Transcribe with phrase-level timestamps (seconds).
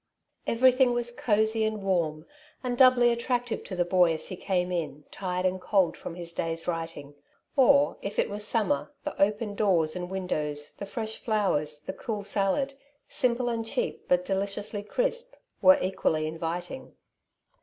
[0.47, 2.25] Everything was cozy and warm,
[2.63, 6.33] and doubly attractive to the boy as he came in tired and cold from his
[6.33, 7.13] day's writing;
[7.55, 10.09] or, if it was 12" Two Sides to every Question^ summer, the open doors and
[10.09, 12.73] windows, the fresh flowers, the cool salad—
[13.07, 16.95] simple and cheap, but deli ciously crisp— were equally inviting.